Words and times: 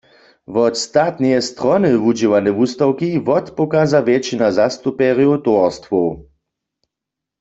Wot 0.53 0.75
statneje 0.85 1.39
strony 1.51 1.89
wudźěłane 2.03 2.51
wustawki 2.57 3.09
wotpokaza 3.27 3.99
wjetšina 4.05 4.47
zastupjerjow 4.59 5.37
towarstwow. 5.45 6.07